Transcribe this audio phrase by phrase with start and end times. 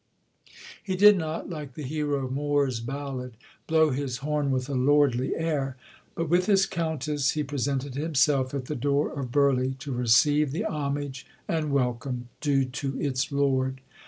[0.81, 5.35] He did not, like the hero of Moore's ballad, "blow his horn with a lordly
[5.35, 5.75] air";
[6.15, 10.65] but with his Countess he presented himself at the door of Burleigh to receive the
[10.65, 13.79] homage and welcome due to its lord.